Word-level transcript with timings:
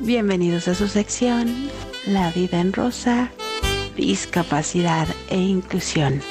Bienvenidos 0.00 0.68
a 0.68 0.76
su 0.76 0.86
sección 0.86 1.70
La 2.06 2.30
vida 2.30 2.60
en 2.60 2.72
rosa, 2.72 3.32
discapacidad 3.96 5.08
e 5.28 5.38
inclusión, 5.38 6.22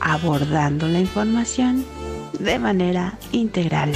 abordando 0.00 0.88
la 0.88 0.98
información 0.98 1.84
de 2.40 2.58
manera 2.58 3.16
integral. 3.30 3.92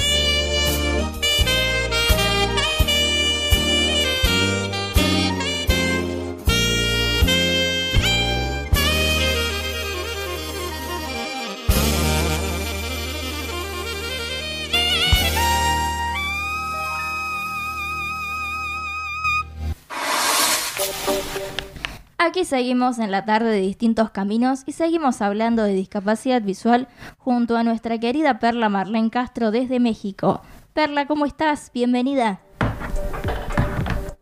Aquí 22.21 22.43
seguimos 22.43 22.99
en 22.99 23.11
la 23.11 23.23
tarde 23.23 23.49
de 23.49 23.61
distintos 23.61 24.09
caminos 24.09 24.63
y 24.65 24.73
seguimos 24.73 25.21
hablando 25.21 25.63
de 25.63 25.71
discapacidad 25.71 26.41
visual 26.41 26.89
junto 27.17 27.55
a 27.55 27.63
nuestra 27.63 27.97
querida 27.97 28.39
Perla 28.39 28.67
Marlene 28.67 29.09
Castro 29.09 29.51
desde 29.51 29.79
México. 29.79 30.41
Perla, 30.73 31.07
¿cómo 31.07 31.25
estás? 31.25 31.71
Bienvenida. 31.73 32.41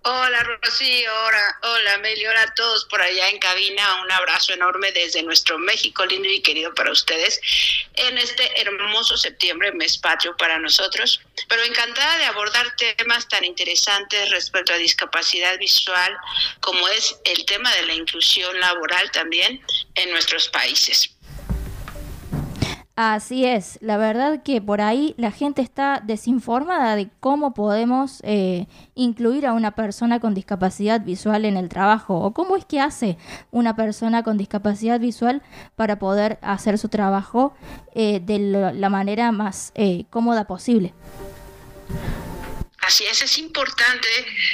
Hola 0.09 0.41
Rocío, 0.41 1.11
hola, 1.25 1.59
hola 1.63 1.97
Meli, 1.97 2.25
hola 2.25 2.43
a 2.43 2.53
todos 2.53 2.85
por 2.85 3.02
allá 3.02 3.27
en 3.27 3.39
cabina. 3.39 4.02
Un 4.02 4.09
abrazo 4.09 4.53
enorme 4.53 4.93
desde 4.93 5.21
nuestro 5.21 5.59
México 5.59 6.05
lindo 6.05 6.30
y 6.30 6.41
querido 6.41 6.73
para 6.73 6.93
ustedes 6.93 7.41
en 7.93 8.17
este 8.17 8.61
hermoso 8.61 9.17
septiembre, 9.17 9.73
mes 9.73 9.97
patrio 9.97 10.38
para 10.38 10.59
nosotros. 10.59 11.20
Pero 11.49 11.61
encantada 11.63 12.20
de 12.20 12.25
abordar 12.25 12.73
temas 12.77 13.27
tan 13.27 13.43
interesantes 13.43 14.30
respecto 14.30 14.71
a 14.71 14.77
discapacidad 14.77 15.59
visual 15.59 16.16
como 16.61 16.88
es 16.88 17.17
el 17.25 17.44
tema 17.45 17.69
de 17.75 17.88
la 17.88 17.94
inclusión 17.94 18.58
laboral 18.61 19.11
también 19.11 19.61
en 19.95 20.09
nuestros 20.11 20.47
países. 20.47 21.17
Así 23.00 23.45
es, 23.45 23.78
la 23.84 23.98
verdad 23.98 24.42
que 24.42 24.59
por 24.59 24.81
ahí 24.81 25.14
la 25.20 25.30
gente 25.30 25.62
está 25.62 26.02
desinformada 26.03 26.95
de 26.95 27.12
cómo 27.20 27.54
podemos 27.54 28.22
eh, 28.23 28.66
incluir 28.95 29.45
a 29.45 29.54
una 29.54 29.76
persona 29.76 30.20
con 30.20 30.34
discapacidad 30.34 31.02
visual 31.02 31.45
en 31.45 31.58
el 31.58 31.70
trabajo 31.70 32.20
o 32.20 32.34
cómo 32.34 32.56
es 32.56 32.66
que 32.66 32.80
hace 32.80 33.20
una 33.52 33.76
persona 33.76 34.23
con 34.23 34.39
discapacidad 34.39 35.00
visual 35.00 35.44
para 35.76 36.00
poder 36.00 36.39
hacer 36.42 36.80
su 36.80 36.89
trabajo 36.89 37.54
eh, 37.94 38.20
de 38.20 38.39
la 38.73 38.89
manera 38.89 39.32
más 39.32 39.73
eh, 39.76 40.06
cómoda 40.09 40.48
posible. 40.48 40.95
Así 42.88 43.05
es, 43.05 43.21
es 43.21 43.38
importante 43.38 44.07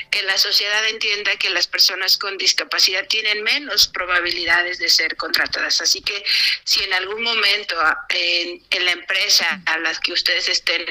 que 0.10 0.24
la 0.24 0.40
sociedad 0.40 0.84
entienda 0.90 1.36
que 1.36 1.52
las 1.52 1.68
personas 1.68 2.18
con 2.18 2.36
discapacidad 2.36 3.06
tienen 3.08 3.44
menos 3.44 3.88
probabilidades 3.88 4.80
de 4.80 4.90
ser 4.90 5.16
contratadas. 5.18 5.82
Así 5.82 6.02
que 6.02 6.24
si 6.64 6.84
en 6.84 6.94
algún 6.94 7.22
momento 7.22 7.76
ah, 7.80 8.08
en, 8.10 8.86
la 8.86 8.92
empresa 8.92 9.62
a 9.68 9.78
las 9.78 10.00
que 10.00 10.14
ustedes 10.14 10.50
estén 10.50 10.84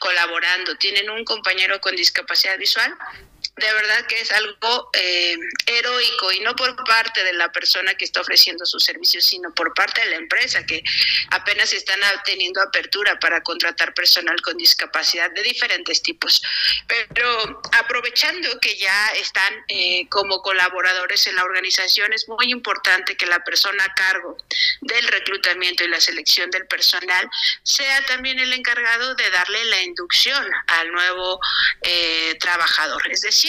colaborando 0.00 0.76
tienen 0.76 1.08
un 1.08 1.24
compañero 1.24 1.80
con 1.80 1.94
discapacidad 1.94 2.58
visual, 2.58 2.92
de 3.58 3.72
verdad 3.72 4.06
que 4.06 4.20
es 4.20 4.30
algo 4.32 4.90
eh, 4.92 5.36
heroico 5.66 6.32
y 6.32 6.40
no 6.40 6.54
por 6.54 6.76
parte 6.84 7.22
de 7.24 7.32
la 7.32 7.50
persona 7.50 7.94
que 7.94 8.04
está 8.04 8.20
ofreciendo 8.20 8.64
sus 8.66 8.84
servicios, 8.84 9.24
sino 9.24 9.52
por 9.54 9.74
parte 9.74 10.00
de 10.00 10.10
la 10.10 10.16
empresa 10.16 10.64
que 10.64 10.82
apenas 11.30 11.72
están 11.72 12.00
teniendo 12.24 12.60
apertura 12.62 13.18
para 13.18 13.42
contratar 13.42 13.94
personal 13.94 14.40
con 14.42 14.56
discapacidad 14.56 15.30
de 15.32 15.42
diferentes 15.42 16.02
tipos. 16.02 16.42
Pero 16.86 17.60
aprovechando 17.72 18.58
que 18.60 18.76
ya 18.76 19.08
están 19.12 19.64
eh, 19.68 20.06
como 20.08 20.42
colaboradores 20.42 21.26
en 21.26 21.36
la 21.36 21.44
organización, 21.44 22.12
es 22.12 22.28
muy 22.28 22.50
importante 22.50 23.16
que 23.16 23.26
la 23.26 23.42
persona 23.44 23.84
a 23.84 23.94
cargo 23.94 24.36
del 24.80 25.06
reclutamiento 25.08 25.84
y 25.84 25.88
la 25.88 26.00
selección 26.00 26.50
del 26.50 26.66
personal 26.66 27.28
sea 27.62 28.04
también 28.06 28.38
el 28.38 28.52
encargado 28.52 29.14
de 29.14 29.30
darle 29.30 29.64
la 29.66 29.82
inducción 29.82 30.46
al 30.66 30.92
nuevo 30.92 31.40
eh, 31.82 32.36
trabajador. 32.40 33.10
Es 33.10 33.22
decir, 33.22 33.47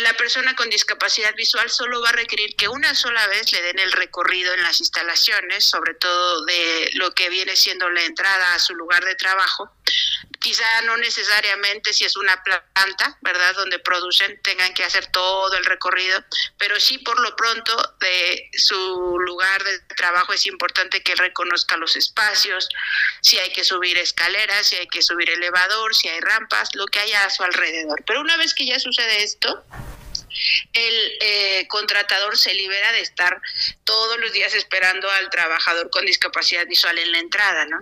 la 0.00 0.14
persona 0.14 0.54
con 0.56 0.68
discapacidad 0.68 1.34
visual 1.36 1.70
solo 1.70 2.00
va 2.00 2.08
a 2.08 2.12
requerir 2.12 2.56
que 2.56 2.68
una 2.68 2.92
sola 2.94 3.24
vez 3.28 3.52
le 3.52 3.62
den 3.62 3.78
el 3.78 3.92
recorrido 3.92 4.52
en 4.52 4.62
las 4.62 4.80
instalaciones, 4.80 5.64
sobre 5.64 5.94
todo 5.94 6.44
de 6.44 6.90
lo 6.94 7.14
que 7.14 7.30
viene 7.30 7.54
siendo 7.54 7.88
la 7.90 8.02
entrada 8.02 8.54
a 8.54 8.58
su 8.58 8.74
lugar 8.74 9.04
de 9.04 9.14
trabajo, 9.14 9.70
quizá 10.46 10.80
no 10.82 10.96
necesariamente 10.98 11.92
si 11.92 12.04
es 12.04 12.14
una 12.14 12.40
planta, 12.44 13.18
¿verdad?, 13.20 13.52
donde 13.56 13.80
producen, 13.80 14.40
tengan 14.42 14.72
que 14.74 14.84
hacer 14.84 15.08
todo 15.08 15.52
el 15.56 15.64
recorrido, 15.64 16.24
pero 16.56 16.78
sí 16.78 16.98
por 16.98 17.18
lo 17.18 17.34
pronto 17.34 17.96
de 17.98 18.48
su 18.52 19.18
lugar 19.18 19.64
de 19.64 19.80
trabajo 19.96 20.32
es 20.32 20.46
importante 20.46 21.02
que 21.02 21.16
reconozca 21.16 21.76
los 21.76 21.96
espacios, 21.96 22.68
si 23.22 23.40
hay 23.40 23.52
que 23.52 23.64
subir 23.64 23.98
escaleras, 23.98 24.68
si 24.68 24.76
hay 24.76 24.86
que 24.86 25.02
subir 25.02 25.28
elevador, 25.30 25.96
si 25.96 26.06
hay 26.08 26.20
rampas, 26.20 26.68
lo 26.76 26.86
que 26.86 27.00
haya 27.00 27.24
a 27.24 27.30
su 27.30 27.42
alrededor. 27.42 28.04
Pero 28.06 28.20
una 28.20 28.36
vez 28.36 28.54
que 28.54 28.66
ya 28.66 28.78
sucede 28.78 29.24
esto, 29.24 29.64
el 30.72 31.12
eh, 31.22 31.66
contratador 31.66 32.38
se 32.38 32.54
libera 32.54 32.92
de 32.92 33.00
estar 33.00 33.40
todos 33.82 34.16
los 34.20 34.32
días 34.32 34.54
esperando 34.54 35.10
al 35.10 35.28
trabajador 35.28 35.90
con 35.90 36.06
discapacidad 36.06 36.68
visual 36.68 36.96
en 37.00 37.10
la 37.10 37.18
entrada, 37.18 37.64
¿no? 37.64 37.80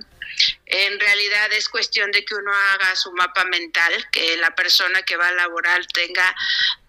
En 0.66 0.98
realidad 0.98 1.52
es 1.52 1.68
cuestión 1.68 2.10
de 2.10 2.24
que 2.24 2.34
uno 2.34 2.52
haga 2.52 2.96
su 2.96 3.12
mapa 3.12 3.44
mental, 3.44 3.92
que 4.10 4.36
la 4.38 4.54
persona 4.54 5.02
que 5.02 5.16
va 5.16 5.28
a 5.28 5.32
laborar 5.32 5.84
tenga 5.86 6.34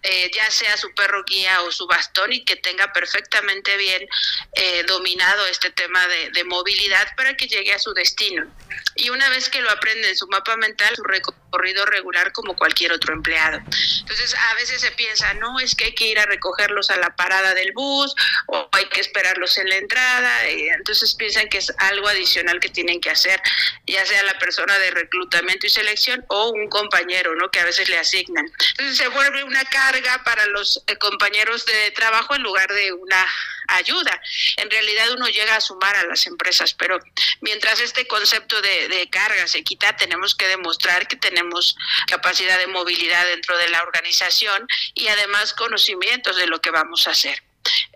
eh, 0.08 0.30
ya 0.32 0.48
sea 0.52 0.76
su 0.76 0.94
perro 0.94 1.24
guía 1.24 1.62
o 1.62 1.72
su 1.72 1.84
bastón 1.88 2.32
y 2.32 2.44
que 2.44 2.54
tenga 2.54 2.92
perfectamente 2.92 3.76
bien 3.76 4.06
eh, 4.52 4.84
dominado 4.86 5.44
este 5.46 5.72
tema 5.72 6.06
de, 6.06 6.30
de, 6.30 6.44
movilidad 6.44 7.08
para 7.16 7.36
que 7.36 7.48
llegue 7.48 7.72
a 7.72 7.78
su 7.80 7.92
destino. 7.92 8.46
Y 8.94 9.10
una 9.10 9.28
vez 9.30 9.48
que 9.48 9.60
lo 9.60 9.70
aprende 9.70 10.08
en 10.08 10.16
su 10.16 10.28
mapa 10.28 10.56
mental, 10.56 10.94
su 10.94 11.02
recorrido 11.02 11.84
regular 11.86 12.30
como 12.32 12.54
cualquier 12.56 12.92
otro 12.92 13.14
empleado. 13.14 13.58
Entonces 13.58 14.34
a 14.50 14.54
veces 14.54 14.80
se 14.80 14.92
piensa, 14.92 15.34
no, 15.34 15.58
es 15.58 15.74
que 15.74 15.86
hay 15.86 15.94
que 15.94 16.06
ir 16.06 16.20
a 16.20 16.26
recogerlos 16.26 16.90
a 16.90 16.96
la 16.98 17.16
parada 17.16 17.54
del 17.54 17.72
bus 17.72 18.14
o 18.46 18.68
hay 18.72 18.88
que 18.88 19.00
esperarlos 19.00 19.58
en 19.58 19.68
la 19.68 19.76
entrada. 19.76 20.48
Entonces 20.48 21.16
piensan 21.16 21.48
que 21.48 21.58
es 21.58 21.72
algo 21.78 22.06
adicional 22.06 22.60
que 22.60 22.68
tienen 22.68 23.00
que 23.00 23.10
hacer 23.10 23.42
ya 23.86 24.04
sea 24.04 24.22
la 24.22 24.38
persona 24.38 24.78
de 24.78 24.90
reclutamiento 24.90 25.66
y 25.66 25.70
selección 25.70 26.24
o 26.28 26.50
un 26.50 26.68
compañero, 26.68 27.34
¿no? 27.36 27.50
Que 27.50 27.60
a 27.60 27.64
veces 27.64 27.88
le 27.88 27.98
asignan. 27.98 28.46
Entonces 28.70 28.96
se 28.96 29.08
vuelve 29.08 29.44
una 29.44 29.64
carga 29.64 30.22
para 30.24 30.46
los 30.46 30.82
eh, 30.86 30.96
compañeros 30.96 31.64
de 31.66 31.90
trabajo 31.92 32.34
en 32.34 32.42
lugar 32.42 32.72
de 32.72 32.92
una 32.92 33.26
ayuda. 33.68 34.20
En 34.56 34.70
realidad 34.70 35.10
uno 35.12 35.28
llega 35.28 35.56
a 35.56 35.60
sumar 35.60 35.96
a 35.96 36.04
las 36.04 36.26
empresas, 36.26 36.74
pero 36.74 36.98
mientras 37.40 37.80
este 37.80 38.06
concepto 38.06 38.60
de, 38.62 38.88
de 38.88 39.08
carga 39.10 39.46
se 39.46 39.62
quita, 39.62 39.96
tenemos 39.96 40.34
que 40.34 40.48
demostrar 40.48 41.08
que 41.08 41.16
tenemos 41.16 41.76
capacidad 42.06 42.58
de 42.58 42.66
movilidad 42.68 43.26
dentro 43.26 43.56
de 43.58 43.68
la 43.68 43.82
organización 43.82 44.66
y 44.94 45.08
además 45.08 45.52
conocimientos 45.52 46.36
de 46.36 46.46
lo 46.46 46.60
que 46.60 46.70
vamos 46.70 47.06
a 47.08 47.12
hacer. 47.12 47.45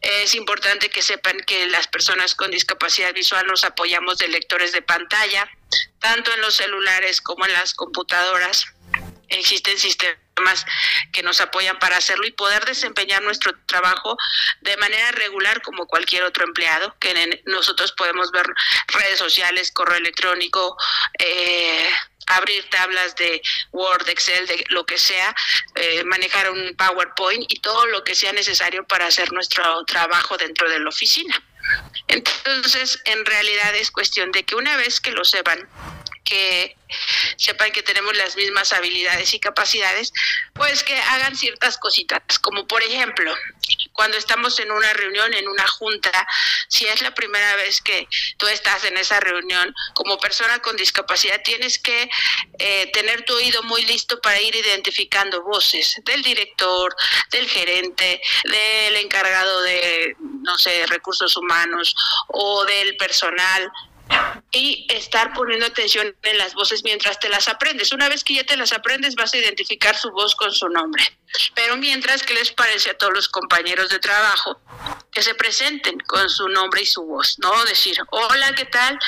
Es 0.01 0.35
importante 0.35 0.91
que 0.91 1.03
sepan 1.03 1.39
que 1.41 1.67
las 1.69 1.87
personas 1.89 2.35
con 2.35 2.51
discapacidad 2.51 3.13
visual 3.15 3.47
nos 3.47 3.65
apoyamos 3.65 4.19
de 4.19 4.29
lectores 4.29 4.73
de 4.73 4.83
pantalla, 4.83 5.51
tanto 5.99 6.33
en 6.33 6.41
los 6.41 6.55
celulares 6.55 7.21
como 7.21 7.47
en 7.47 7.53
las 7.53 7.75
computadoras. 7.75 8.67
Existen 9.29 9.79
sistemas 9.79 10.67
que 11.13 11.23
nos 11.23 11.41
apoyan 11.41 11.79
para 11.79 11.97
hacerlo 11.99 12.27
y 12.27 12.33
poder 12.33 12.65
desempeñar 12.65 13.23
nuestro 13.23 13.53
trabajo 13.67 14.17
de 14.63 14.77
manera 14.79 15.13
regular 15.13 15.63
como 15.63 15.87
cualquier 15.87 16.25
otro 16.25 16.45
empleado, 16.45 16.97
que 16.99 17.43
nosotros 17.45 17.93
podemos 17.93 18.31
ver 18.33 18.47
redes 18.89 19.19
sociales, 19.19 19.71
correo 19.71 19.99
electrónico, 19.99 20.77
eh, 21.19 21.89
abrir 22.37 22.69
tablas 22.71 23.15
de 23.17 23.43
Word, 23.73 24.09
Excel, 24.09 24.47
de 24.47 24.65
lo 24.69 24.85
que 24.85 24.99
sea, 24.99 25.35
eh, 25.75 26.05
manejar 26.05 26.51
un 26.51 26.75
PowerPoint 26.77 27.45
y 27.49 27.61
todo 27.61 27.87
lo 27.87 28.05
que 28.05 28.15
sea 28.15 28.33
necesario 28.33 28.85
para 28.85 29.07
hacer 29.07 29.33
nuestro 29.33 29.85
trabajo 29.85 30.37
dentro 30.37 30.69
de 30.69 30.81
la 30.81 30.89
oficina. 30.89 31.43
Entonces, 32.09 33.01
en 33.05 33.25
realidad 33.25 33.75
es 33.77 33.91
cuestión 33.91 34.33
de 34.33 34.45
que 34.45 34.55
una 34.55 34.77
vez 34.77 35.01
que 35.01 35.13
lo 35.13 35.25
sepan, 35.25 35.69
que 36.25 36.77
sepan 37.37 37.73
que 37.73 37.83
tenemos 37.83 38.17
las 38.17 38.37
mismas 38.37 38.73
habilidades 38.73 39.33
y 39.35 39.41
capacidades, 39.41 40.13
pues 40.55 40.83
que 40.83 40.97
hagan 40.97 41.37
ciertas 41.37 41.79
cositas, 41.79 42.21
como 42.41 42.67
por 42.67 42.83
ejemplo, 42.83 43.35
cuando 43.93 44.17
estamos 44.17 44.59
en 44.61 44.71
una 44.71 44.93
reunión, 44.93 45.33
en 45.35 45.49
una 45.49 45.67
junta, 45.67 46.27
si 46.69 46.87
es 46.87 47.03
la 47.03 47.15
primera 47.15 47.57
vez 47.57 47.81
que 47.81 48.09
tú 48.37 48.47
estás 48.49 48.85
en 48.85 48.97
esa 48.97 49.21
reunión, 49.21 49.75
como 49.95 50.19
persona 50.19 50.59
con 50.61 50.77
discapacidad, 50.77 51.41
tienes 51.43 51.79
que 51.79 52.11
eh, 52.59 52.91
tener 52.93 53.25
tu 53.25 53.35
oído 53.35 53.63
muy 53.65 53.85
listo 53.85 54.21
para 54.21 54.41
ir 54.41 54.55
identificando 54.55 55.43
voces 55.43 56.01
del 56.05 56.23
director, 56.23 56.95
del 57.31 57.49
gerente, 57.49 58.21
del 58.45 58.97
encargado 58.97 59.63
de, 59.63 60.17
no 60.19 60.59
sé, 60.59 60.87
recursos 60.87 61.37
humanos 61.37 61.95
o 62.29 62.65
del 62.65 62.97
personal 62.97 63.71
y 64.53 64.87
estar 64.91 65.33
poniendo 65.33 65.67
atención 65.67 66.15
en 66.23 66.39
las 66.39 66.55
voces 66.55 66.83
mientras 66.83 67.19
te 67.21 67.29
las 67.29 67.49
aprendes. 67.49 67.93
Una 67.93 68.09
vez 68.09 68.25
que 68.25 68.35
ya 68.35 68.45
te 68.45 68.57
las 68.57 68.73
aprendes, 68.73 69.15
vas 69.15 69.33
a 69.33 69.39
identificar 69.39 69.97
su 69.97 70.11
voz 70.11 70.35
con 70.35 70.53
su 70.53 70.69
nombre. 70.69 71.03
Pero 71.55 71.77
mientras, 71.77 72.23
¿qué 72.23 72.35
les 72.35 72.51
parece 72.53 72.91
a 72.91 72.99
todos 72.99 73.13
los 73.13 73.29
compañeros 73.29 73.91
de 73.91 73.99
trabajo 73.99 74.61
que 75.13 75.23
se 75.23 75.35
presenten 75.35 75.99
con 76.01 76.29
su 76.29 76.49
nombre 76.49 76.83
y 76.83 76.87
su 76.87 77.03
voz? 77.03 77.39
¿No? 77.39 77.65
Decir, 77.65 77.97
hola, 78.11 78.55
¿qué 78.55 78.65
tal? 78.65 78.99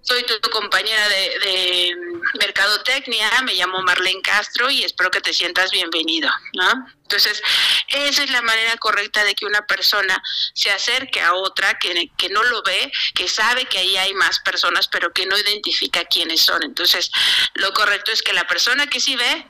Soy 0.00 0.22
tu, 0.22 0.50
compañera 0.50 1.08
de, 1.08 1.38
de, 1.40 1.96
Mercadotecnia, 2.38 3.28
me 3.42 3.54
llamo 3.54 3.82
Marlene 3.82 4.22
Castro 4.22 4.70
y 4.70 4.84
espero 4.84 5.10
que 5.10 5.20
te 5.20 5.32
sientas 5.32 5.72
bienvenido, 5.72 6.30
¿no? 6.54 6.86
Entonces, 7.06 7.40
esa 7.88 8.24
es 8.24 8.30
la 8.30 8.42
manera 8.42 8.76
correcta 8.78 9.22
de 9.22 9.36
que 9.36 9.46
una 9.46 9.64
persona 9.64 10.20
se 10.54 10.72
acerque 10.72 11.20
a 11.20 11.34
otra 11.34 11.78
que, 11.78 12.10
que 12.16 12.28
no 12.30 12.42
lo 12.42 12.64
ve, 12.64 12.90
que 13.14 13.28
sabe 13.28 13.66
que 13.66 13.78
ahí 13.78 13.96
hay 13.96 14.12
más 14.14 14.40
personas, 14.40 14.88
pero 14.88 15.12
que 15.12 15.24
no 15.24 15.38
identifica 15.38 16.04
quiénes 16.04 16.40
son. 16.40 16.64
Entonces, 16.64 17.12
lo 17.54 17.72
correcto 17.72 18.10
es 18.10 18.22
que 18.22 18.32
la 18.32 18.46
persona 18.48 18.88
que 18.88 18.98
sí 18.98 19.14
ve 19.14 19.46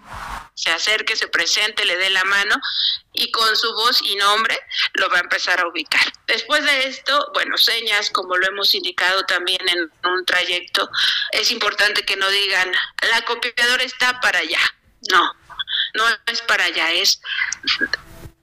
se 0.53 0.71
acerque, 0.71 1.17
se 1.17 1.29
presente, 1.29 1.87
le 1.87 1.97
dé 1.97 2.11
la 2.11 2.25
mano 2.25 2.57
y 3.15 3.31
con 3.31 3.57
su 3.57 3.73
voz 3.73 4.03
y 4.03 4.17
nombre 4.17 4.59
lo 4.93 5.09
va 5.09 5.17
a 5.17 5.23
empezar 5.23 5.59
a 5.61 5.69
ubicar. 5.69 6.13
Después 6.27 6.63
de 6.63 6.89
esto, 6.89 7.31
bueno, 7.33 7.57
señas, 7.57 8.11
como 8.11 8.37
lo 8.37 8.47
hemos 8.49 8.75
indicado 8.75 9.25
también 9.25 9.67
en 9.67 9.91
un 10.05 10.25
trayecto, 10.27 10.91
es 11.33 11.51
importante 11.51 12.05
que 12.05 12.17
no 12.17 12.29
digan, 12.29 12.71
la 13.11 13.23
copiadora 13.23 13.83
está 13.83 14.21
para 14.21 14.41
allá. 14.41 14.61
No, 15.11 15.33
no 15.97 16.05
es 16.27 16.43
para 16.43 16.65
allá, 16.65 16.93
es 16.93 17.21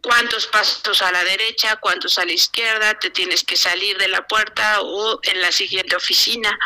cuántos 0.02 0.48
pasos 0.48 1.02
a 1.02 1.12
la 1.12 1.24
derecha, 1.24 1.78
cuántos 1.78 2.20
a 2.20 2.26
la 2.26 2.34
izquierda, 2.34 3.00
te 3.00 3.10
tienes 3.10 3.44
que 3.44 3.56
salir 3.56 3.98
de 3.98 4.10
la 4.10 4.28
puerta 4.28 4.82
o 4.82 5.20
en 5.24 5.42
la 5.42 5.52
siguiente 5.52 5.96
oficina. 5.96 6.58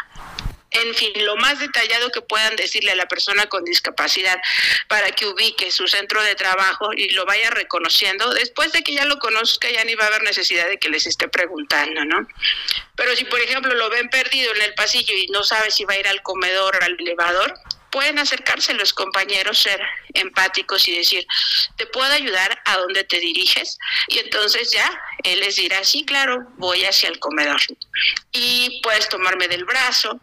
En 0.72 0.94
fin, 0.96 1.12
lo 1.24 1.38
más 1.38 1.60
detallado 1.60 2.12
que 2.12 2.22
puedan 2.22 2.56
decirle 2.58 2.92
a 2.92 2.96
la 2.96 3.08
persona 3.08 3.46
con 3.48 3.64
discapacidad 3.64 4.38
para 4.90 5.12
que 5.12 5.26
ubique 5.26 5.72
su 5.72 5.88
centro 5.88 6.22
de 6.24 6.36
trabajo 6.36 6.92
y 6.94 7.10
lo 7.12 7.26
vaya 7.26 7.50
reconociendo. 7.52 8.34
Después 8.34 8.74
de 8.74 8.84
que 8.84 8.94
ya 8.94 9.06
lo 9.06 9.18
conozca, 9.18 9.70
ya 9.70 9.86
ni 9.86 9.96
va 9.96 10.06
a 10.06 10.08
haber 10.08 10.24
necesidad 10.24 10.68
de 10.68 10.78
que 10.78 10.90
les 10.90 11.06
esté 11.06 11.30
preguntando, 11.30 12.04
¿no? 12.04 12.28
Pero 12.96 13.16
si, 13.16 13.24
por 13.24 13.40
ejemplo, 13.40 13.74
lo 13.76 13.90
ven 13.90 14.10
perdido 14.10 14.54
en 14.56 14.64
el 14.64 14.74
pasillo 14.74 15.14
y 15.16 15.28
no 15.28 15.44
sabe 15.44 15.72
si 15.72 15.86
va 15.86 15.94
a 15.94 16.00
ir 16.00 16.08
al 16.08 16.22
comedor 16.22 16.76
o 16.76 16.84
al 16.84 16.98
elevador, 17.00 17.54
pueden 17.92 18.20
acercarse 18.20 18.74
los 18.74 18.94
compañeros, 18.94 19.60
ser 19.60 19.82
empáticos 20.14 20.88
y 20.88 20.98
decir, 20.98 21.26
¿te 21.76 21.86
puedo 21.88 22.12
ayudar 22.12 22.62
a 22.66 22.78
dónde 22.78 23.04
te 23.04 23.20
diriges? 23.20 23.78
Y 24.08 24.20
entonces 24.20 24.72
ya 24.72 24.90
él 25.24 25.40
les 25.40 25.56
dirá, 25.56 25.84
sí, 25.84 26.06
claro, 26.06 26.48
voy 26.58 26.84
hacia 26.84 27.10
el 27.10 27.20
comedor. 27.20 27.62
Y 28.32 28.82
puedes 28.84 29.10
tomarme 29.10 29.48
del 29.48 29.66
brazo, 29.66 30.20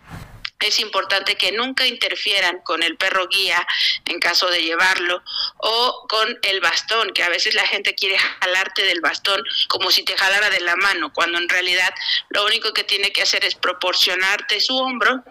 es 0.60 0.80
importante 0.80 1.36
que 1.36 1.52
nunca 1.52 1.86
interfieran 1.86 2.60
con 2.62 2.82
el 2.82 2.96
perro 2.96 3.26
guía 3.28 3.66
en 4.06 4.18
caso 4.18 4.48
de 4.48 4.62
llevarlo 4.62 5.22
o 5.58 6.06
con 6.08 6.38
el 6.42 6.60
bastón, 6.60 7.12
que 7.12 7.22
a 7.22 7.28
veces 7.28 7.54
la 7.54 7.66
gente 7.66 7.94
quiere 7.94 8.18
jalarte 8.18 8.82
del 8.84 9.00
bastón 9.00 9.42
como 9.68 9.90
si 9.90 10.04
te 10.04 10.16
jalara 10.16 10.50
de 10.50 10.60
la 10.60 10.76
mano, 10.76 11.12
cuando 11.12 11.38
en 11.38 11.48
realidad 11.48 11.92
lo 12.30 12.44
único 12.46 12.72
que 12.72 12.84
tiene 12.84 13.12
que 13.12 13.22
hacer 13.22 13.44
es 13.44 13.54
proporcionarte 13.54 14.60
su 14.60 14.76
hombro 14.76 15.22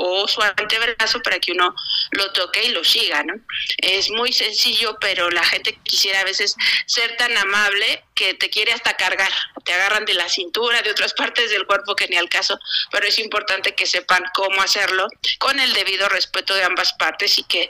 o 0.00 0.28
su 0.28 0.40
antebrazo 0.40 1.20
para 1.22 1.40
que 1.40 1.50
uno 1.50 1.74
lo 2.12 2.32
toque 2.32 2.62
y 2.64 2.68
lo 2.68 2.84
siga, 2.84 3.24
¿no? 3.24 3.34
Es 3.78 4.10
muy 4.10 4.32
sencillo, 4.32 4.96
pero 5.00 5.28
la 5.28 5.42
gente 5.42 5.76
quisiera 5.82 6.20
a 6.20 6.24
veces 6.24 6.54
ser 6.86 7.16
tan 7.16 7.36
amable 7.36 8.04
que 8.14 8.34
te 8.34 8.48
quiere 8.48 8.72
hasta 8.72 8.96
cargar, 8.96 9.32
te 9.64 9.72
agarran 9.72 10.04
de 10.04 10.14
la 10.14 10.28
cintura, 10.28 10.82
de 10.82 10.92
otras 10.92 11.14
partes 11.14 11.50
del 11.50 11.66
cuerpo 11.66 11.96
que 11.96 12.06
ni 12.06 12.16
al 12.16 12.28
caso, 12.28 12.58
pero 12.92 13.08
es 13.08 13.18
importante 13.18 13.74
que 13.74 13.86
sepan 13.86 14.22
cómo 14.34 14.62
hacerlo 14.62 15.08
con 15.40 15.58
el 15.58 15.72
debido 15.72 16.08
respeto 16.08 16.54
de 16.54 16.62
ambas 16.62 16.92
partes 16.92 17.36
y 17.38 17.42
que 17.42 17.68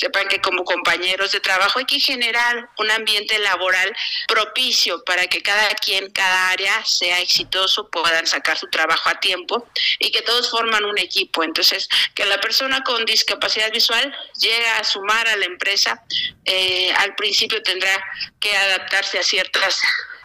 Sepan 0.00 0.28
que 0.28 0.40
como 0.40 0.64
compañeros 0.64 1.30
de 1.30 1.40
trabajo 1.40 1.78
hay 1.78 1.84
que 1.84 2.00
generar 2.00 2.70
un 2.78 2.90
ambiente 2.90 3.38
laboral 3.38 3.94
propicio 4.26 5.04
para 5.04 5.26
que 5.26 5.42
cada 5.42 5.74
quien, 5.74 6.10
cada 6.10 6.48
área 6.48 6.82
sea 6.86 7.18
exitoso, 7.20 7.90
puedan 7.90 8.26
sacar 8.26 8.56
su 8.56 8.66
trabajo 8.68 9.10
a 9.10 9.20
tiempo 9.20 9.68
y 9.98 10.10
que 10.10 10.22
todos 10.22 10.50
forman 10.50 10.86
un 10.86 10.96
equipo. 10.96 11.44
Entonces, 11.44 11.86
que 12.14 12.24
la 12.24 12.40
persona 12.40 12.82
con 12.82 13.04
discapacidad 13.04 13.70
visual 13.70 14.16
llegue 14.38 14.66
a 14.68 14.84
sumar 14.84 15.28
a 15.28 15.36
la 15.36 15.44
empresa, 15.44 16.02
eh, 16.46 16.90
al 16.96 17.14
principio 17.14 17.62
tendrá 17.62 18.02
que 18.40 18.56
adaptarse 18.56 19.18
a 19.18 19.22
ciertas 19.22 19.82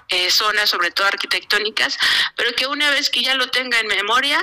eh, 0.08 0.32
zonas, 0.32 0.70
sobre 0.70 0.92
todo 0.92 1.08
arquitectónicas, 1.08 1.98
pero 2.38 2.54
que 2.54 2.66
una 2.66 2.92
vez 2.92 3.10
que 3.10 3.24
ya 3.24 3.36
lo 3.36 3.50
tenga 3.50 3.78
en 3.78 3.88
memoria, 3.88 4.42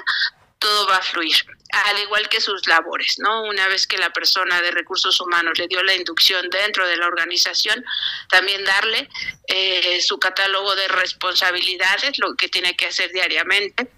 todo 0.58 0.88
va 0.88 0.96
a 0.96 1.02
fluir 1.02 1.46
al 1.72 1.98
igual 1.98 2.28
que 2.28 2.40
sus 2.40 2.66
labores, 2.66 3.18
¿no? 3.18 3.44
Una 3.44 3.66
vez 3.66 3.86
que 3.86 3.96
la 3.96 4.10
persona 4.10 4.60
de 4.60 4.70
recursos 4.70 5.18
humanos 5.20 5.58
le 5.58 5.68
dio 5.68 5.82
la 5.82 5.94
inducción 5.94 6.48
dentro 6.50 6.86
de 6.86 6.98
la 6.98 7.06
organización, 7.06 7.82
también 8.28 8.62
darle 8.64 9.08
eh, 9.48 10.00
su 10.02 10.18
catálogo 10.18 10.76
de 10.76 10.88
responsabilidades, 10.88 12.18
lo 12.18 12.34
que 12.36 12.48
tiene 12.48 12.76
que 12.76 12.86
hacer 12.86 13.10
diariamente. 13.12 13.88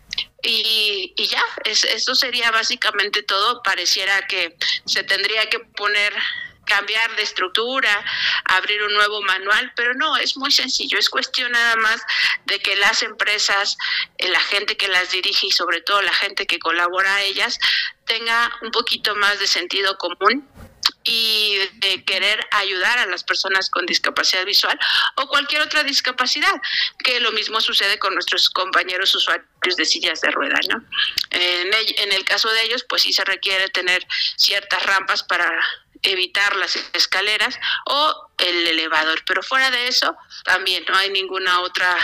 Y, 0.42 1.14
y 1.16 1.26
ya, 1.26 1.42
es, 1.64 1.82
eso 1.84 2.14
sería 2.14 2.50
básicamente 2.52 3.22
todo. 3.22 3.62
Pareciera 3.62 4.26
que 4.28 4.56
se 4.84 5.02
tendría 5.02 5.48
que 5.48 5.58
poner 5.58 6.14
cambiar 6.64 7.14
de 7.16 7.22
estructura, 7.22 8.04
abrir 8.44 8.82
un 8.82 8.94
nuevo 8.94 9.22
manual, 9.22 9.72
pero 9.76 9.94
no, 9.94 10.16
es 10.16 10.36
muy 10.36 10.50
sencillo, 10.50 10.98
es 10.98 11.10
cuestión 11.10 11.52
nada 11.52 11.76
más 11.76 12.00
de 12.46 12.58
que 12.60 12.76
las 12.76 13.02
empresas, 13.02 13.76
eh, 14.18 14.28
la 14.28 14.40
gente 14.40 14.76
que 14.76 14.88
las 14.88 15.10
dirige 15.10 15.46
y 15.46 15.50
sobre 15.50 15.80
todo 15.82 16.02
la 16.02 16.14
gente 16.14 16.46
que 16.46 16.58
colabora 16.58 17.14
a 17.16 17.22
ellas 17.22 17.58
tenga 18.06 18.50
un 18.62 18.70
poquito 18.70 19.14
más 19.16 19.38
de 19.38 19.46
sentido 19.46 19.96
común 19.98 20.48
y 21.04 21.58
de 21.74 22.02
querer 22.04 22.40
ayudar 22.50 22.98
a 22.98 23.06
las 23.06 23.22
personas 23.24 23.68
con 23.68 23.84
discapacidad 23.84 24.44
visual 24.44 24.78
o 25.16 25.28
cualquier 25.28 25.60
otra 25.60 25.84
discapacidad, 25.84 26.54
que 26.98 27.20
lo 27.20 27.30
mismo 27.32 27.60
sucede 27.60 27.98
con 27.98 28.14
nuestros 28.14 28.48
compañeros 28.50 29.14
usuarios 29.14 29.76
de 29.76 29.84
sillas 29.84 30.20
de 30.22 30.30
rueda, 30.30 30.58
¿no? 30.70 30.82
En 31.30 31.74
el, 31.74 31.94
en 31.98 32.12
el 32.12 32.24
caso 32.24 32.50
de 32.50 32.62
ellos, 32.64 32.84
pues 32.88 33.02
sí 33.02 33.12
se 33.12 33.24
requiere 33.24 33.68
tener 33.68 34.06
ciertas 34.36 34.82
rampas 34.84 35.22
para 35.22 35.50
evitar 36.04 36.56
las 36.56 36.76
escaleras 36.92 37.58
o 37.86 38.28
el 38.38 38.66
elevador. 38.66 39.22
Pero 39.26 39.42
fuera 39.42 39.70
de 39.70 39.88
eso, 39.88 40.16
también 40.44 40.84
no 40.88 40.96
hay 40.96 41.10
ninguna 41.10 41.60
otra 41.60 41.96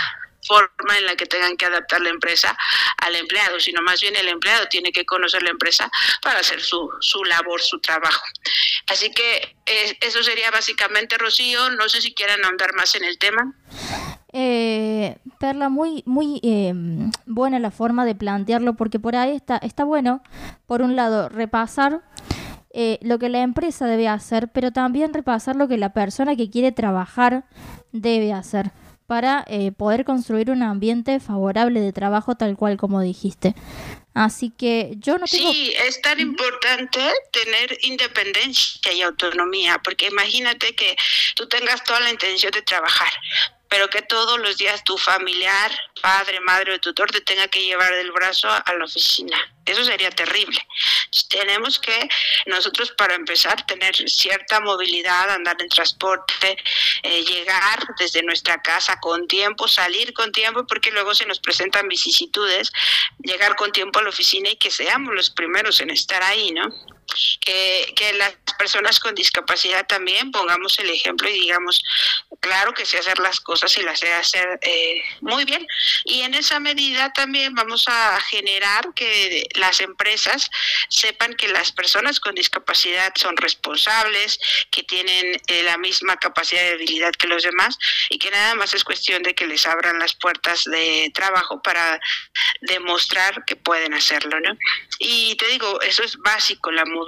forma 0.47 0.97
en 0.97 1.05
la 1.05 1.15
que 1.15 1.25
tengan 1.25 1.55
que 1.55 1.65
adaptar 1.65 2.01
la 2.01 2.09
empresa 2.09 2.57
al 2.97 3.15
empleado, 3.15 3.59
sino 3.59 3.81
más 3.81 4.01
bien 4.01 4.15
el 4.15 4.27
empleado 4.27 4.67
tiene 4.67 4.91
que 4.91 5.05
conocer 5.05 5.43
la 5.43 5.51
empresa 5.51 5.89
para 6.21 6.39
hacer 6.39 6.61
su, 6.61 6.89
su 6.99 7.23
labor, 7.23 7.61
su 7.61 7.79
trabajo. 7.79 8.23
Así 8.87 9.11
que 9.11 9.55
eh, 9.65 9.97
eso 10.01 10.23
sería 10.23 10.51
básicamente, 10.51 11.17
Rocío. 11.17 11.69
No 11.71 11.87
sé 11.89 12.01
si 12.01 12.13
quieran 12.13 12.43
ahondar 12.43 12.73
más 12.73 12.95
en 12.95 13.03
el 13.03 13.17
tema. 13.17 13.53
Eh, 14.33 15.17
Perla, 15.39 15.69
muy, 15.69 16.03
muy 16.05 16.39
eh, 16.41 16.73
buena 17.25 17.59
la 17.59 17.71
forma 17.71 18.05
de 18.05 18.15
plantearlo, 18.15 18.75
porque 18.75 18.99
por 18.99 19.15
ahí 19.15 19.35
está, 19.35 19.57
está 19.57 19.83
bueno, 19.83 20.23
por 20.67 20.81
un 20.81 20.95
lado, 20.95 21.27
repasar 21.27 22.01
eh, 22.73 22.99
lo 23.01 23.19
que 23.19 23.29
la 23.29 23.41
empresa 23.41 23.85
debe 23.85 24.07
hacer, 24.07 24.49
pero 24.49 24.71
también 24.71 25.13
repasar 25.13 25.55
lo 25.55 25.67
que 25.67 25.77
la 25.77 25.93
persona 25.93 26.35
que 26.35 26.49
quiere 26.49 26.71
trabajar 26.71 27.45
debe 27.91 28.33
hacer 28.33 28.71
para 29.07 29.43
eh, 29.47 29.73
poder 29.73 30.05
construir 30.05 30.51
un 30.51 30.63
ambiente 30.63 31.19
favorable 31.19 31.81
de 31.81 31.91
trabajo 31.91 32.35
tal 32.35 32.55
cual 32.55 32.77
como 32.77 33.01
dijiste. 33.01 33.55
Así 34.13 34.51
que 34.51 34.93
yo 34.99 35.17
no 35.17 35.25
tengo... 35.25 35.51
Sí, 35.51 35.73
es 35.85 36.01
tan 36.01 36.19
importante 36.19 36.99
tener 37.31 37.77
independencia 37.81 38.93
y 38.93 39.01
autonomía, 39.01 39.79
porque 39.83 40.07
imagínate 40.07 40.75
que 40.75 40.95
tú 41.35 41.47
tengas 41.47 41.83
toda 41.83 41.99
la 41.99 42.09
intención 42.09 42.51
de 42.51 42.61
trabajar, 42.61 43.11
pero 43.71 43.89
que 43.89 44.01
todos 44.01 44.37
los 44.37 44.57
días 44.57 44.83
tu 44.83 44.97
familiar, 44.97 45.71
padre, 46.01 46.41
madre 46.41 46.73
o 46.73 46.79
tutor 46.81 47.09
te 47.09 47.21
tenga 47.21 47.47
que 47.47 47.63
llevar 47.63 47.95
del 47.95 48.11
brazo 48.11 48.49
a 48.49 48.73
la 48.73 48.83
oficina. 48.83 49.39
Eso 49.65 49.85
sería 49.85 50.09
terrible. 50.09 50.59
Tenemos 51.29 51.79
que 51.79 52.09
nosotros 52.47 52.91
para 52.97 53.15
empezar 53.15 53.65
tener 53.65 53.95
cierta 54.09 54.59
movilidad, 54.59 55.29
andar 55.29 55.55
en 55.61 55.69
transporte, 55.69 56.57
eh, 57.03 57.23
llegar 57.23 57.87
desde 57.97 58.21
nuestra 58.23 58.61
casa 58.61 58.99
con 58.99 59.25
tiempo, 59.29 59.69
salir 59.69 60.11
con 60.13 60.33
tiempo, 60.33 60.67
porque 60.67 60.91
luego 60.91 61.15
se 61.15 61.25
nos 61.25 61.39
presentan 61.39 61.87
vicisitudes, 61.87 62.73
llegar 63.19 63.55
con 63.55 63.71
tiempo 63.71 63.99
a 63.99 64.03
la 64.03 64.09
oficina 64.09 64.49
y 64.49 64.57
que 64.57 64.69
seamos 64.69 65.15
los 65.15 65.29
primeros 65.29 65.79
en 65.79 65.91
estar 65.91 66.21
ahí, 66.23 66.51
¿no? 66.51 66.67
Que, 67.41 67.93
que 67.95 68.13
las 68.13 68.33
personas 68.57 68.99
con 68.99 69.15
discapacidad 69.15 69.85
también 69.87 70.31
pongamos 70.31 70.77
el 70.79 70.89
ejemplo 70.89 71.29
y 71.29 71.33
digamos, 71.33 71.83
claro 72.39 72.73
que 72.73 72.85
sé 72.85 72.97
hacer 72.97 73.19
las 73.19 73.39
cosas 73.39 73.75
y 73.77 73.81
las 73.81 73.99
sé 73.99 74.11
hacer 74.13 74.59
eh, 74.61 75.01
muy 75.21 75.45
bien. 75.45 75.65
Y 76.05 76.21
en 76.21 76.33
esa 76.33 76.59
medida 76.59 77.11
también 77.13 77.53
vamos 77.55 77.85
a 77.87 78.19
generar 78.21 78.93
que 78.93 79.47
las 79.55 79.79
empresas 79.79 80.49
sepan 80.89 81.33
que 81.35 81.47
las 81.47 81.71
personas 81.71 82.19
con 82.19 82.35
discapacidad 82.35 83.13
son 83.15 83.37
responsables, 83.37 84.39
que 84.71 84.83
tienen 84.83 85.41
eh, 85.47 85.63
la 85.63 85.77
misma 85.77 86.17
capacidad 86.17 86.61
de 86.61 86.73
habilidad 86.73 87.11
que 87.11 87.27
los 87.27 87.43
demás 87.43 87.77
y 88.09 88.17
que 88.17 88.31
nada 88.31 88.55
más 88.55 88.73
es 88.73 88.83
cuestión 88.83 89.23
de 89.23 89.35
que 89.35 89.47
les 89.47 89.65
abran 89.65 89.99
las 89.99 90.15
puertas 90.15 90.63
de 90.65 91.11
trabajo 91.13 91.61
para 91.61 91.99
demostrar 92.61 93.43
que 93.45 93.55
pueden 93.55 93.93
hacerlo, 93.93 94.39
¿no? 94.39 94.57
Y 94.99 95.35
te 95.35 95.47
digo, 95.47 95.81
eso 95.81 96.03
es 96.03 96.17
básico, 96.17 96.71
la 96.71 96.85
movilidad, 96.85 97.00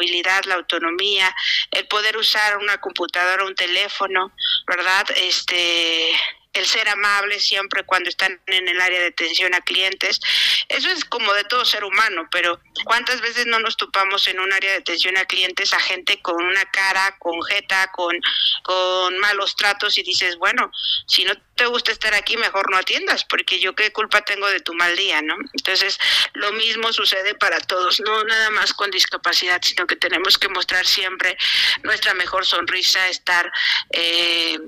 la 0.46 0.56
autonomía, 0.56 1.34
el 1.72 1.88
poder 1.88 2.18
usar 2.18 2.58
una 2.58 2.80
computadora, 2.80 3.46
un 3.46 3.56
teléfono, 3.56 4.32
¿verdad? 4.68 5.06
Este, 5.16 6.12
el 6.54 6.66
ser 6.68 6.88
amable 6.88 7.40
siempre 7.40 7.84
cuando 7.84 8.10
están 8.10 8.40
en 8.48 8.68
el 8.68 8.80
área 8.80 9.00
de 9.00 9.08
atención 9.08 9.54
a 9.54 9.62
clientes. 9.62 10.20
Eso 10.70 10.90
es 10.90 11.04
como 11.06 11.34
de 11.34 11.44
todo 11.46 11.66
ser 11.66 11.84
humano, 11.84 12.28
pero 12.32 12.60
¿cuántas 12.86 13.22
veces 13.22 13.48
no 13.48 13.60
nos 13.60 13.76
topamos 13.76 14.28
en 14.28 14.40
un 14.40 14.54
área 14.54 14.72
de 14.72 14.78
atención 14.78 15.18
a 15.18 15.26
clientes 15.26 15.74
a 15.74 15.80
gente 15.80 16.22
con 16.22 16.44
una 16.44 16.64
cara, 16.66 17.16
con 17.20 17.42
jeta, 17.44 17.92
con, 17.92 18.16
con 18.64 19.18
malos 19.20 19.56
tratos 19.56 19.98
y 19.98 20.04
dices, 20.04 20.38
bueno, 20.38 20.72
si 21.08 21.26
no 21.26 21.34
te 21.56 21.66
gusta 21.66 21.92
estar 21.92 22.14
aquí, 22.14 22.38
mejor 22.38 22.70
no 22.70 22.78
atiendas, 22.78 23.26
porque 23.26 23.60
yo 23.60 23.74
qué 23.76 23.92
culpa 23.92 24.22
tengo 24.22 24.48
de 24.50 24.60
tu 24.60 24.74
mal 24.74 24.96
día, 24.96 25.22
¿no? 25.22 25.36
Entonces, 25.54 25.98
lo 26.34 26.52
mismo 26.54 26.94
sucede 26.94 27.36
para 27.36 27.60
todos, 27.60 28.00
no 28.00 28.24
nada 28.24 28.50
más 28.52 28.74
con 28.74 28.92
discapacidad, 28.92 29.62
sino 29.64 29.88
que 29.88 29.96
tenemos 29.96 30.38
que 30.38 30.50
mostrar 30.50 30.86
siempre 30.86 31.38
nuestra 31.84 32.14
mejor 32.14 32.46
sonrisa, 32.46 33.08
estar... 33.08 33.52
Eh, 33.92 34.60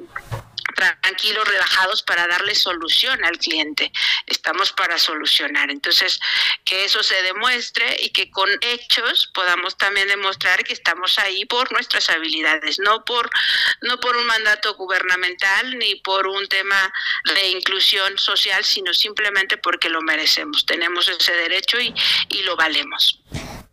tranquilos, 0.76 1.48
relajados 1.48 2.04
para 2.04 2.28
darle 2.28 2.54
solución 2.54 3.24
al 3.24 3.38
cliente. 3.38 3.92
Estamos 4.28 4.72
para 4.74 5.00
solucionar. 5.00 5.72
Entonces, 5.72 6.20
que 6.64 6.86
eso 6.86 7.02
se 7.02 7.22
demuestre 7.24 7.98
y 8.02 8.10
que 8.10 8.30
con 8.30 8.50
hechos 8.62 9.32
podamos 9.34 9.78
también 9.78 10.08
demostrar 10.08 10.64
que 10.64 10.74
estamos 10.74 11.18
ahí 11.20 11.46
por 11.46 11.72
nuestras 11.72 12.10
habilidades, 12.10 12.80
no 12.80 13.04
por 13.06 13.30
no 13.82 14.00
por 14.00 14.16
un 14.18 14.26
mandato 14.26 14.76
gubernamental 14.76 15.78
ni 15.78 15.96
por 15.96 16.28
un 16.28 16.48
tema 16.48 16.94
de 17.34 17.50
inclusión 17.50 18.18
social, 18.18 18.64
sino 18.64 18.94
simplemente 18.94 19.58
porque 19.58 19.90
lo 19.90 20.02
merecemos. 20.02 20.66
Tenemos 20.66 21.08
ese 21.08 21.34
derecho 21.34 21.80
y, 21.80 21.94
y 22.30 22.44
lo 22.44 22.56
valemos. 22.56 23.22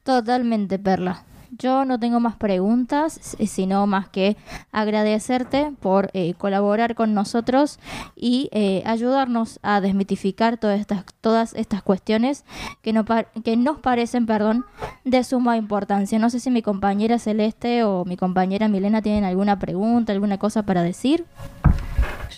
Totalmente, 0.04 0.78
Perla. 0.78 1.24
Yo 1.58 1.84
no 1.84 2.00
tengo 2.00 2.18
más 2.18 2.36
preguntas, 2.36 3.36
sino 3.46 3.86
más 3.86 4.08
que 4.08 4.38
agradecerte 4.70 5.70
por 5.80 6.08
eh, 6.14 6.32
colaborar 6.38 6.94
con 6.94 7.12
nosotros 7.12 7.78
y 8.16 8.48
eh, 8.52 8.82
ayudarnos 8.86 9.58
a 9.62 9.82
desmitificar 9.82 10.56
todas 10.56 10.80
estas, 10.80 11.04
todas 11.20 11.54
estas 11.54 11.82
cuestiones 11.82 12.46
que, 12.80 12.94
no 12.94 13.04
que 13.44 13.58
nos 13.58 13.78
parecen 13.80 14.24
perdón, 14.24 14.64
de 15.04 15.22
suma 15.24 15.58
importancia. 15.58 16.18
No 16.18 16.30
sé 16.30 16.40
si 16.40 16.50
mi 16.50 16.62
compañera 16.62 17.18
Celeste 17.18 17.84
o 17.84 18.06
mi 18.06 18.16
compañera 18.16 18.68
Milena 18.68 19.02
tienen 19.02 19.24
alguna 19.24 19.58
pregunta, 19.58 20.14
alguna 20.14 20.38
cosa 20.38 20.62
para 20.62 20.82
decir. 20.82 21.26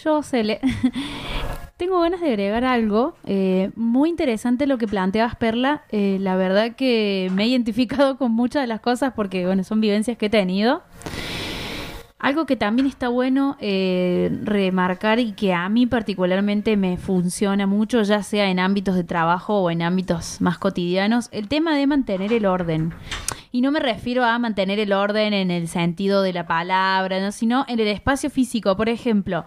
Yo, 0.03 0.25
Cele, 0.25 0.61
tengo 1.77 2.01
ganas 2.01 2.21
de 2.21 2.29
agregar 2.29 2.65
algo. 2.65 3.15
Eh, 3.25 3.71
muy 3.75 4.09
interesante 4.09 4.67
lo 4.67 4.79
que 4.79 4.87
planteabas, 4.87 5.37
Perla. 5.37 5.83
Eh, 5.91 6.19
la 6.21 6.37
verdad 6.37 6.77
que 6.77 7.31
me 7.33 7.45
he 7.45 7.47
identificado 7.49 8.17
con 8.17 8.33
muchas 8.33 8.63
de 8.63 8.67
las 8.67 8.81
cosas 8.81 9.13
porque, 9.15 9.45
son 9.65 9.81
vivencias 9.81 10.17
que 10.17 10.27
he 10.27 10.31
tenido. 10.31 10.83
Algo 12.19 12.47
que 12.47 12.57
también 12.57 12.87
está 12.87 13.09
bueno 13.09 13.59
eh, 13.61 14.31
remarcar 14.45 15.19
y 15.19 15.33
que 15.33 15.53
a 15.53 15.69
mí 15.69 15.85
particularmente 15.87 16.75
me 16.77 16.97
funciona 16.97 17.67
mucho, 17.67 18.01
ya 18.03 18.23
sea 18.23 18.49
en 18.49 18.61
ámbitos 18.61 18.95
de 18.95 19.05
trabajo 19.05 19.61
o 19.61 19.71
en 19.71 19.83
ámbitos 19.83 20.41
más 20.41 20.57
cotidianos, 20.57 21.29
el 21.33 21.49
tema 21.49 21.77
de 21.77 21.87
mantener 21.87 22.33
el 22.33 22.47
orden. 22.47 22.95
Y 23.53 23.61
no 23.61 23.71
me 23.71 23.79
refiero 23.79 24.25
a 24.25 24.39
mantener 24.39 24.81
el 24.81 24.95
orden 24.95 25.35
en 25.35 25.51
el 25.51 25.69
sentido 25.69 26.23
de 26.23 26.33
la 26.33 26.47
palabra, 26.47 27.21
¿no? 27.21 27.31
sino 27.31 27.67
en 27.69 27.79
el 27.79 27.89
espacio 27.89 28.31
físico. 28.31 28.75
Por 28.75 28.89
ejemplo, 28.89 29.45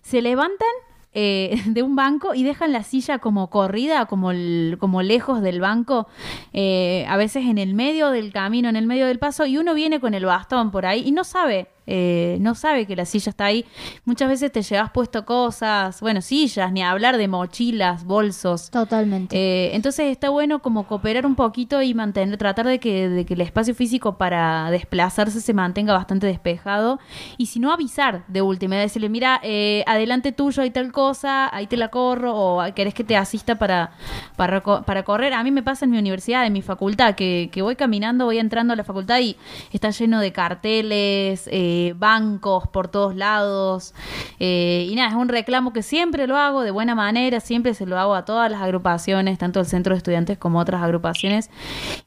se 0.00 0.22
levantan 0.22 0.66
eh, 1.14 1.62
de 1.66 1.82
un 1.82 1.96
banco 1.96 2.34
y 2.34 2.42
dejan 2.42 2.72
la 2.72 2.82
silla 2.82 3.18
como 3.18 3.48
corrida, 3.48 4.06
como, 4.06 4.32
como 4.78 5.02
lejos 5.02 5.40
del 5.40 5.60
banco, 5.60 6.08
eh, 6.52 7.06
a 7.08 7.16
veces 7.16 7.46
en 7.46 7.58
el 7.58 7.74
medio 7.74 8.10
del 8.10 8.32
camino, 8.32 8.68
en 8.68 8.76
el 8.76 8.86
medio 8.86 9.06
del 9.06 9.18
paso, 9.18 9.46
y 9.46 9.56
uno 9.58 9.74
viene 9.74 10.00
con 10.00 10.14
el 10.14 10.26
bastón 10.26 10.70
por 10.70 10.86
ahí 10.86 11.02
y 11.06 11.12
no 11.12 11.24
sabe 11.24 11.68
eh, 11.86 12.38
no 12.40 12.54
sabe 12.54 12.86
que 12.86 12.96
la 12.96 13.04
silla 13.04 13.30
está 13.30 13.46
ahí. 13.46 13.64
Muchas 14.04 14.28
veces 14.28 14.52
te 14.52 14.62
llevas 14.62 14.90
puesto 14.90 15.24
cosas, 15.24 16.00
bueno, 16.00 16.20
sillas, 16.20 16.72
ni 16.72 16.82
hablar 16.82 17.16
de 17.16 17.28
mochilas, 17.28 18.04
bolsos. 18.04 18.70
Totalmente. 18.70 19.36
Eh, 19.36 19.74
entonces 19.74 20.06
está 20.10 20.30
bueno 20.30 20.60
como 20.60 20.86
cooperar 20.86 21.26
un 21.26 21.34
poquito 21.34 21.82
y 21.82 21.94
mantener, 21.94 22.38
tratar 22.38 22.66
de 22.66 22.80
que, 22.80 23.08
de 23.08 23.24
que 23.24 23.34
el 23.34 23.40
espacio 23.40 23.74
físico 23.74 24.16
para 24.16 24.70
desplazarse 24.70 25.40
se 25.40 25.52
mantenga 25.52 25.92
bastante 25.92 26.26
despejado. 26.26 26.98
Y 27.36 27.46
si 27.46 27.60
no, 27.60 27.72
avisar 27.72 28.24
de 28.28 28.42
última, 28.42 28.76
decirle, 28.76 29.08
mira, 29.08 29.40
eh, 29.42 29.84
adelante 29.86 30.32
tuyo 30.32 30.62
hay 30.62 30.70
tal 30.70 30.92
cosa, 30.92 31.54
ahí 31.54 31.66
te 31.66 31.76
la 31.76 31.88
corro, 31.88 32.34
o 32.34 32.74
querés 32.74 32.94
que 32.94 33.04
te 33.04 33.16
asista 33.16 33.56
para, 33.56 33.92
para, 34.36 34.62
para 34.62 35.02
correr. 35.02 35.34
A 35.34 35.42
mí 35.42 35.50
me 35.50 35.62
pasa 35.62 35.84
en 35.84 35.90
mi 35.90 35.98
universidad, 35.98 36.46
en 36.46 36.52
mi 36.52 36.62
facultad, 36.62 37.14
que, 37.14 37.50
que 37.52 37.62
voy 37.62 37.76
caminando, 37.76 38.24
voy 38.24 38.38
entrando 38.38 38.72
a 38.72 38.76
la 38.76 38.84
facultad 38.84 39.20
y 39.20 39.36
está 39.72 39.90
lleno 39.90 40.20
de 40.20 40.32
carteles, 40.32 41.48
eh, 41.50 41.73
eh, 41.74 41.92
bancos 41.92 42.68
por 42.68 42.86
todos 42.86 43.16
lados. 43.16 43.94
Eh, 44.38 44.86
y 44.88 44.94
nada, 44.94 45.08
es 45.08 45.14
un 45.16 45.28
reclamo 45.28 45.72
que 45.72 45.82
siempre 45.82 46.28
lo 46.28 46.36
hago 46.36 46.62
de 46.62 46.70
buena 46.70 46.94
manera, 46.94 47.40
siempre 47.40 47.74
se 47.74 47.84
lo 47.84 47.98
hago 47.98 48.14
a 48.14 48.24
todas 48.24 48.48
las 48.48 48.62
agrupaciones, 48.62 49.38
tanto 49.38 49.58
el 49.58 49.66
centro 49.66 49.92
de 49.92 49.98
estudiantes 49.98 50.38
como 50.38 50.60
otras 50.60 50.82
agrupaciones. 50.82 51.50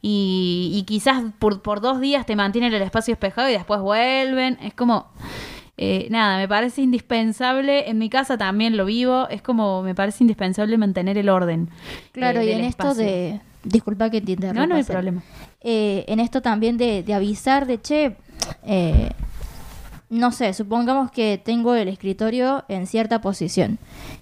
Y, 0.01 0.85
quizás 0.87 1.21
por, 1.37 1.61
por 1.61 1.81
dos 1.81 1.99
días 1.99 2.25
te 2.25 2.37
mantienen 2.37 2.73
el 2.73 2.81
espacio 2.81 3.11
despejado 3.11 3.49
y 3.49 3.53
después 3.53 3.81
vuelven. 3.81 4.57
Es 4.61 4.73
como... 4.73 5.07
Eh, 5.79 6.07
nada, 6.09 6.39
me 6.39 6.47
parece 6.47 6.81
indispensable, 6.81 7.87
en 7.87 7.99
mi 7.99 8.09
casa 8.09 8.35
también 8.35 8.77
lo 8.77 8.85
vivo, 8.85 9.27
es 9.29 9.43
como 9.43 9.83
me 9.83 9.93
parece 9.93 10.23
indispensable 10.23 10.75
mantener 10.75 11.19
el 11.19 11.29
orden. 11.29 11.69
Claro, 12.13 12.41
y 12.41 12.49
en 12.49 12.61
esto 12.61 12.95
de... 12.95 13.41
Disculpa 13.63 14.09
que 14.09 14.19
te 14.21 14.31
interrumpa. 14.31 14.61
No, 14.61 14.67
no 14.67 14.75
hay 14.75 14.83
problema. 14.83 15.21
en 15.61 16.19
esto 16.19 16.41
también 16.41 16.77
de, 16.77 17.03
de 17.03 17.13
avisar 17.13 17.67
de, 17.67 17.79
che, 17.79 18.15
eh, 18.63 19.09
no 20.09 20.31
sé, 20.31 20.53
supongamos 20.53 21.11
que 21.11 21.41
tengo 21.43 21.75
el 21.75 21.87
escritorio 21.87 22.63
en 22.69 22.87
cierta 22.87 23.19
posición 23.21 23.77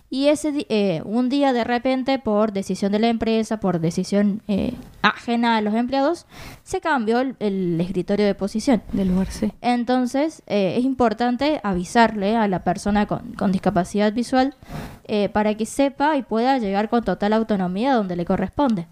y 0.10 0.28
ese 0.30 0.66
eh, 0.70 1.02
un 1.04 1.28
día 1.30 1.52
de 1.52 1.64
repente 1.64 2.20
por 2.20 2.54
decisión 2.54 2.92
de 2.92 3.00
la 3.00 3.10
empresa, 3.10 3.60
por 3.60 3.80
decisión 3.80 4.42
eh, 4.48 4.74
ajena 5.02 5.58
a 5.58 5.62
los 5.62 5.74
empleados, 5.74 6.26
se 6.64 6.80
cambió 6.80 7.20
el, 7.20 7.82
escritorio 7.82 8.26
de 8.26 8.34
posición 8.34 8.82
del 8.94 9.10
lugar. 9.10 9.28
Sí. 9.30 9.52
Entonces 9.62 10.42
eh, 10.48 10.76
es 10.78 10.86
importante 10.86 11.60
avisarle 11.64 12.38
a 12.38 12.48
la 12.48 12.64
persona 12.64 13.08
con, 13.08 13.34
con 13.34 13.52
discapacidad 13.52 14.14
visual 14.14 14.56
para 15.34 15.54
que 15.54 15.68
sepa 15.68 16.18
y 16.18 16.24
pueda 16.24 16.58
llegar 16.58 16.90
con 16.90 17.04
total 17.04 17.34
autonomía 17.34 17.94
donde 17.94 18.16
le 18.16 18.26
corresponde. 18.26 18.88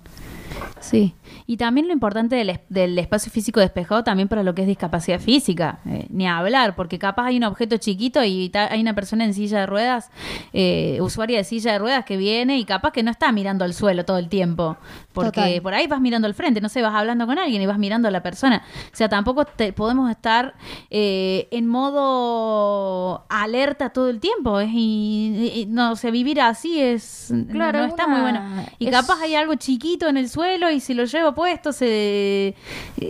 Sí, 0.79 1.15
y 1.47 1.57
también 1.57 1.87
lo 1.87 1.93
importante 1.93 2.35
del, 2.35 2.99
espacio 2.99 3.31
físico 3.31 3.59
despejado 3.59 4.03
también 4.03 4.27
para 4.27 4.43
lo 4.43 4.53
que 4.53 4.61
es 4.61 4.67
discapacidad 4.67 5.19
física, 5.19 5.79
eh, 5.85 6.07
ni 6.09 6.27
hablar, 6.27 6.75
porque 6.75 6.99
capaz 6.99 7.25
hay 7.25 7.37
un 7.37 7.43
objeto 7.43 7.77
chiquito 7.77 8.23
y 8.23 8.51
hay 8.53 8.81
una 8.81 8.93
persona 8.93 9.25
en 9.25 9.33
silla 9.33 9.61
de 9.61 9.65
ruedas, 9.65 10.11
eh, 10.53 10.99
usuaria 11.01 11.37
de 11.37 11.43
silla 11.43 11.73
de 11.73 11.79
ruedas 11.79 12.05
que 12.05 12.17
viene 12.17 12.57
y 12.59 12.65
capaz 12.65 12.91
que 12.91 13.01
no 13.01 13.11
está 13.11 13.31
mirando 13.31 13.65
al 13.65 13.73
suelo 13.73 14.05
todo 14.05 14.17
el 14.17 14.29
tiempo, 14.29 14.77
porque 15.13 15.59
por 15.63 15.73
ahí 15.73 15.87
vas 15.87 16.01
mirando 16.01 16.27
al 16.27 16.33
frente, 16.33 16.61
no 16.61 16.69
sé, 16.69 16.81
vas 16.81 16.93
hablando 16.93 17.25
con 17.25 17.39
alguien 17.39 17.61
y 17.61 17.65
vas 17.65 17.79
mirando 17.79 18.07
a 18.07 18.11
la 18.11 18.21
persona. 18.21 18.63
O 18.91 18.95
sea, 18.95 19.09
tampoco 19.09 19.45
podemos 19.75 20.11
estar 20.11 20.53
eh, 20.89 21.47
en 21.51 21.67
modo 21.67 23.25
alerta 23.29 23.89
todo 23.89 24.09
el 24.09 24.19
tiempo, 24.19 24.59
es, 24.59 24.69
y, 24.71 25.65
no, 25.69 25.93
o 25.93 25.95
sea, 25.95 26.11
vivir 26.11 26.41
así 26.41 26.79
es, 26.79 27.33
claro, 27.51 27.79
no, 27.79 27.85
está 27.85 28.07
muy 28.07 28.21
bueno. 28.21 28.41
Y 28.79 28.89
capaz 28.91 29.21
hay 29.21 29.35
algo 29.35 29.55
chiquito 29.55 30.07
en 30.07 30.17
el 30.17 30.29
suelo 30.29 30.42
y 30.71 30.79
si 30.79 30.93
lo 30.93 31.05
llevo 31.05 31.33
puesto, 31.33 31.71
se, 31.71 32.55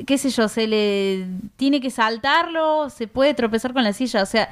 qué 0.05 0.17
sé 0.17 0.29
yo, 0.29 0.47
se 0.47 0.67
le 0.67 1.27
tiene 1.55 1.81
que 1.81 1.89
saltarlo, 1.89 2.89
se 2.89 3.07
puede 3.07 3.33
tropezar 3.33 3.73
con 3.73 3.83
la 3.83 3.93
silla. 3.93 4.21
O 4.21 4.25
sea, 4.25 4.49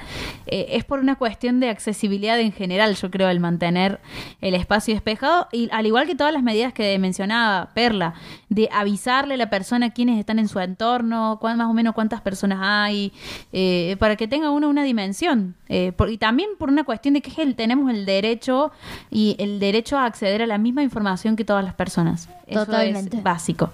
eh, 0.47 0.67
es 0.69 0.83
por 0.83 0.99
una 0.99 1.15
cuestión 1.15 1.59
de 1.59 1.69
accesibilidad 1.69 2.39
en 2.39 2.51
general, 2.51 2.95
yo 2.95 3.11
creo, 3.11 3.29
el 3.29 3.39
mantener 3.39 3.99
el 4.41 4.55
espacio 4.55 4.93
despejado. 4.93 5.47
Y 5.51 5.69
al 5.71 5.85
igual 5.85 6.07
que 6.07 6.15
todas 6.15 6.33
las 6.33 6.43
medidas 6.43 6.73
que 6.73 6.97
mencionaba 6.99 7.71
Perla, 7.73 8.13
de 8.49 8.69
avisarle 8.71 9.35
a 9.35 9.37
la 9.37 9.49
persona 9.49 9.91
quiénes 9.91 10.19
están 10.19 10.39
en 10.39 10.47
su 10.47 10.59
entorno, 10.59 11.37
cuán, 11.39 11.57
más 11.57 11.67
o 11.67 11.73
menos 11.73 11.93
cuántas 11.93 12.21
personas 12.21 12.59
hay, 12.61 13.13
eh, 13.53 13.95
para 13.99 14.15
que 14.15 14.27
tenga 14.27 14.49
uno 14.49 14.69
una 14.69 14.83
dimensión. 14.83 15.55
Eh, 15.69 15.93
y 16.09 16.17
también 16.17 16.49
por 16.57 16.69
una 16.69 16.83
cuestión 16.83 17.13
de 17.13 17.21
que 17.21 17.31
tenemos 17.53 17.89
el 17.89 18.05
derecho 18.05 18.71
y 19.09 19.35
el 19.39 19.59
derecho 19.59 19.97
a 19.97 20.05
acceder 20.05 20.41
a 20.41 20.47
la 20.47 20.57
misma 20.57 20.83
información 20.83 21.35
que 21.35 21.45
todas 21.45 21.63
las 21.63 21.73
personas. 21.73 22.29
Totalmente. 22.71 23.17
es 23.17 23.23
básico. 23.23 23.71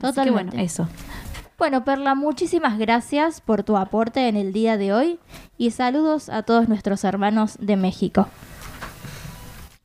Totalmente. 0.00 0.50
bueno, 0.50 0.64
eso. 0.64 0.88
Bueno, 1.58 1.84
Perla, 1.84 2.14
muchísimas 2.14 2.78
gracias 2.78 3.40
por 3.42 3.64
tu 3.64 3.76
aporte 3.76 4.28
en 4.28 4.36
el 4.36 4.52
día 4.52 4.78
de 4.78 4.94
hoy 4.94 5.18
y 5.58 5.72
saludos 5.72 6.30
a 6.30 6.42
todos 6.42 6.68
nuestros 6.68 7.04
hermanos 7.04 7.56
de 7.58 7.76
México. 7.76 8.28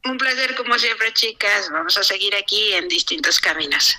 Un 0.05 0.17
placer 0.17 0.55
como 0.55 0.75
siempre, 0.75 1.11
chicas. 1.13 1.69
Vamos 1.73 1.97
a 1.97 2.03
seguir 2.03 2.33
aquí 2.35 2.73
en 2.73 2.87
distintos 2.87 3.39
caminos. 3.39 3.97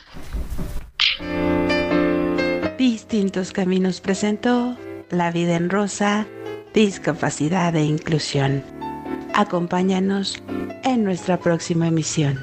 Distintos 2.78 3.52
Caminos 3.52 4.00
presentó 4.00 4.76
La 5.10 5.30
vida 5.30 5.56
en 5.56 5.70
rosa, 5.70 6.26
discapacidad 6.74 7.74
e 7.74 7.82
inclusión. 7.82 8.62
Acompáñanos 9.34 10.42
en 10.84 11.02
nuestra 11.02 11.38
próxima 11.38 11.88
emisión. 11.88 12.38